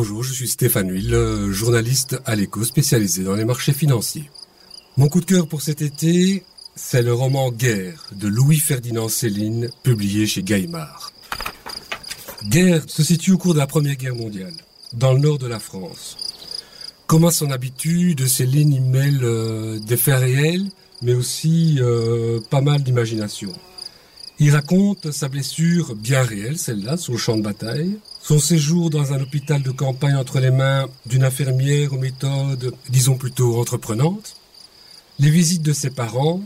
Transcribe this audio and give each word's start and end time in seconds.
Bonjour, 0.00 0.22
je 0.22 0.32
suis 0.32 0.46
Stéphane 0.46 0.92
Huil, 0.92 1.12
journaliste 1.50 2.20
à 2.24 2.36
l'écho 2.36 2.62
spécialisé 2.62 3.24
dans 3.24 3.34
les 3.34 3.44
marchés 3.44 3.72
financiers. 3.72 4.30
Mon 4.96 5.08
coup 5.08 5.20
de 5.20 5.24
cœur 5.24 5.48
pour 5.48 5.60
cet 5.60 5.82
été, 5.82 6.44
c'est 6.76 7.02
le 7.02 7.12
roman 7.12 7.50
Guerre 7.50 8.06
de 8.12 8.28
Louis-Ferdinand 8.28 9.08
Céline, 9.08 9.68
publié 9.82 10.28
chez 10.28 10.44
Gallimard. 10.44 11.12
Guerre 12.44 12.84
se 12.86 13.02
situe 13.02 13.32
au 13.32 13.38
cours 13.38 13.54
de 13.54 13.58
la 13.58 13.66
Première 13.66 13.96
Guerre 13.96 14.14
mondiale, 14.14 14.54
dans 14.92 15.14
le 15.14 15.18
nord 15.18 15.38
de 15.38 15.48
la 15.48 15.58
France. 15.58 16.16
Comme 17.08 17.24
à 17.24 17.32
son 17.32 17.50
habitude, 17.50 18.24
Céline 18.28 18.72
y 18.72 18.78
mêle 18.78 19.24
euh, 19.24 19.80
des 19.80 19.96
faits 19.96 20.20
réels, 20.20 20.70
mais 21.02 21.14
aussi 21.14 21.78
euh, 21.80 22.38
pas 22.50 22.60
mal 22.60 22.84
d'imagination. 22.84 23.52
Il 24.40 24.52
raconte 24.54 25.10
sa 25.10 25.28
blessure 25.28 25.96
bien 25.96 26.22
réelle, 26.22 26.58
celle-là, 26.58 26.96
sur 26.96 27.12
le 27.12 27.18
champ 27.18 27.36
de 27.36 27.42
bataille, 27.42 27.98
son 28.22 28.38
séjour 28.38 28.88
dans 28.88 29.12
un 29.12 29.20
hôpital 29.20 29.64
de 29.64 29.72
campagne 29.72 30.14
entre 30.14 30.38
les 30.38 30.52
mains 30.52 30.86
d'une 31.06 31.24
infirmière 31.24 31.92
aux 31.92 31.98
méthodes, 31.98 32.72
disons 32.88 33.16
plutôt 33.16 33.58
entreprenantes, 33.58 34.36
les 35.18 35.30
visites 35.30 35.62
de 35.62 35.72
ses 35.72 35.90
parents 35.90 36.40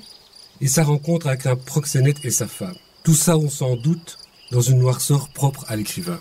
et 0.62 0.68
sa 0.68 0.84
rencontre 0.84 1.26
avec 1.26 1.44
un 1.44 1.54
proxénète 1.54 2.24
et 2.24 2.30
sa 2.30 2.46
femme. 2.46 2.76
Tout 3.02 3.14
ça, 3.14 3.36
on 3.36 3.50
s'en 3.50 3.76
doute, 3.76 4.16
dans 4.52 4.62
une 4.62 4.78
noirceur 4.78 5.28
propre 5.28 5.66
à 5.68 5.76
l'écrivain. 5.76 6.18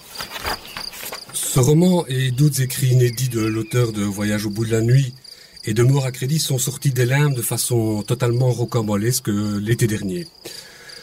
Ce 1.32 1.60
roman 1.60 2.06
et 2.08 2.32
d'autres 2.32 2.62
écrits 2.62 2.88
inédits 2.88 3.30
de 3.30 3.40
l'auteur 3.40 3.94
de 3.94 4.04
Voyage 4.04 4.46
au 4.46 4.50
bout 4.50 4.66
de 4.66 4.72
la 4.72 4.82
nuit 4.82 5.14
et 5.64 5.74
de 5.74 5.84
Mort 5.84 6.06
à 6.06 6.12
crédit 6.12 6.40
sont 6.40 6.58
sortis 6.58 6.92
des 6.92 7.06
limbes 7.06 7.34
de 7.34 7.42
façon 7.42 8.04
totalement 8.04 8.52
rocambolesque 8.52 9.30
l'été 9.30 9.88
dernier. 9.88 10.28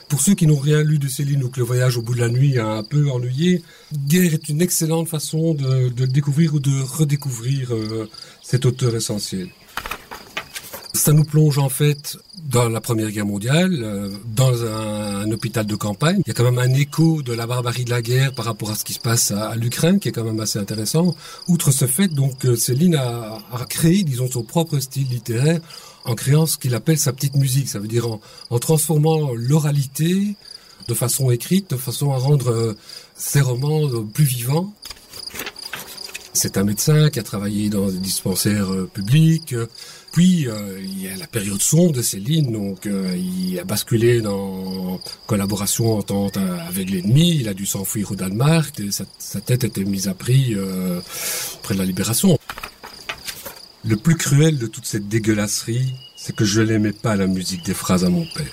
Pour 0.08 0.22
ceux 0.22 0.34
qui 0.34 0.46
n'ont 0.46 0.56
rien 0.56 0.82
lu 0.82 0.98
de 0.98 1.06
Céline 1.06 1.44
ou 1.44 1.50
que 1.50 1.60
le 1.60 1.66
voyage 1.66 1.98
au 1.98 2.02
bout 2.02 2.14
de 2.14 2.20
la 2.20 2.30
nuit 2.30 2.58
a 2.58 2.66
un 2.66 2.82
peu 2.82 3.10
ennuyé, 3.10 3.62
Guerre 4.06 4.32
est 4.32 4.48
une 4.48 4.62
excellente 4.62 5.06
façon 5.08 5.54
de, 5.54 6.06
découvrir 6.06 6.54
ou 6.54 6.60
de 6.60 6.80
redécouvrir 6.80 7.74
euh, 7.74 8.08
cet 8.42 8.64
auteur 8.64 8.94
essentiel. 8.94 9.48
Ça 10.94 11.12
nous 11.12 11.24
plonge 11.24 11.58
en 11.58 11.68
fait 11.68 12.16
dans 12.48 12.68
la 12.70 12.80
Première 12.80 13.10
Guerre 13.10 13.26
mondiale, 13.26 13.78
euh, 13.82 14.10
dans 14.34 14.64
un, 14.64 15.30
hôpital 15.30 15.66
de 15.66 15.76
campagne. 15.76 16.22
Il 16.24 16.28
y 16.28 16.30
a 16.30 16.34
quand 16.34 16.50
même 16.50 16.58
un 16.58 16.72
écho 16.72 17.22
de 17.22 17.34
la 17.34 17.46
barbarie 17.46 17.84
de 17.84 17.90
la 17.90 18.00
guerre 18.00 18.32
par 18.32 18.46
rapport 18.46 18.70
à 18.70 18.74
ce 18.74 18.84
qui 18.84 18.94
se 18.94 19.00
passe 19.00 19.30
à, 19.30 19.54
l'Ukraine, 19.56 20.00
qui 20.00 20.08
est 20.08 20.12
quand 20.12 20.24
même 20.24 20.40
assez 20.40 20.58
intéressant. 20.58 21.14
Outre 21.48 21.70
ce 21.70 21.86
fait, 21.86 22.08
donc 22.08 22.46
euh, 22.46 22.56
Céline 22.56 22.96
a, 22.96 23.38
créé, 23.68 24.02
disons, 24.04 24.30
son 24.30 24.42
propre 24.42 24.78
style 24.78 25.08
littéraire 25.08 25.60
en 26.08 26.14
créant 26.14 26.46
ce 26.46 26.58
qu'il 26.58 26.74
appelle 26.74 26.98
sa 26.98 27.12
petite 27.12 27.36
musique. 27.36 27.68
Ça 27.68 27.78
veut 27.78 27.88
dire 27.88 28.06
en, 28.50 28.58
transformant 28.58 29.32
l'oralité 29.34 30.34
de 30.88 30.94
façon 30.94 31.30
écrite, 31.30 31.70
de 31.70 31.76
façon 31.76 32.12
à 32.12 32.18
rendre 32.18 32.50
euh, 32.50 32.76
ses 33.14 33.40
romans 33.40 33.88
plus 34.12 34.24
vivants. 34.24 34.72
C'est 36.32 36.56
un 36.56 36.64
médecin 36.64 37.10
qui 37.10 37.18
a 37.18 37.22
travaillé 37.22 37.68
dans 37.68 37.88
des 37.88 37.98
dispensaires 37.98 38.70
publics, 38.92 39.54
puis 40.12 40.48
euh, 40.48 40.80
il 40.82 41.02
y 41.02 41.08
a 41.08 41.16
la 41.16 41.26
période 41.26 41.60
sombre 41.60 41.92
de 41.92 42.02
Céline, 42.02 42.52
donc 42.52 42.86
euh, 42.86 43.16
il 43.16 43.58
a 43.58 43.64
basculé 43.64 44.20
dans 44.20 45.00
collaboration 45.26 45.96
entente 45.96 46.38
avec 46.68 46.90
l'ennemi. 46.90 47.36
Il 47.40 47.48
a 47.48 47.54
dû 47.54 47.66
s'enfuir 47.66 48.10
au 48.12 48.14
Danemark. 48.14 48.80
Et 48.80 48.90
sa, 48.90 49.40
tête 49.40 49.64
était 49.64 49.84
mise 49.84 50.08
à 50.08 50.14
prix 50.14 50.54
euh, 50.54 51.00
près 51.62 51.74
de 51.74 51.78
la 51.78 51.84
libération. 51.84 52.38
Le 53.84 53.96
plus 53.96 54.16
cruel 54.16 54.58
de 54.58 54.66
toute 54.66 54.86
cette 54.86 55.08
dégueulasserie, 55.08 55.94
c'est 56.16 56.34
que 56.34 56.44
je 56.44 56.60
n'aimais 56.60 56.92
pas 56.92 57.14
la 57.14 57.28
musique 57.28 57.64
des 57.64 57.74
phrases 57.74 58.04
à 58.04 58.08
mon 58.08 58.26
père. 58.26 58.46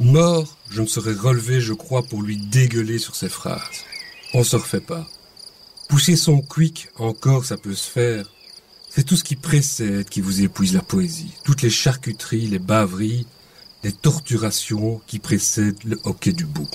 Mort, 0.00 0.56
je 0.70 0.82
me 0.82 0.86
serais 0.86 1.14
relevé, 1.14 1.60
je 1.60 1.72
crois, 1.72 2.02
pour 2.02 2.22
lui 2.22 2.36
dégueuler 2.36 2.98
sur 2.98 3.16
ses 3.16 3.30
phrases. 3.30 3.84
On 4.34 4.44
se 4.44 4.56
refait 4.56 4.80
pas. 4.80 5.08
Pousser 5.88 6.14
son 6.14 6.42
quick, 6.42 6.88
encore 6.98 7.46
ça 7.46 7.56
peut 7.56 7.74
se 7.74 7.90
faire, 7.90 8.30
c'est 8.90 9.04
tout 9.04 9.16
ce 9.16 9.24
qui 9.24 9.34
précède 9.34 10.08
qui 10.08 10.20
vous 10.20 10.42
épuise 10.42 10.74
la 10.74 10.82
poésie. 10.82 11.32
Toutes 11.42 11.62
les 11.62 11.70
charcuteries, 11.70 12.46
les 12.46 12.58
baveries, 12.58 13.26
les 13.82 13.92
torturations 13.92 15.00
qui 15.06 15.18
précèdent 15.18 15.84
le 15.84 15.98
hockey 16.04 16.32
du 16.32 16.44
bout. 16.44 16.68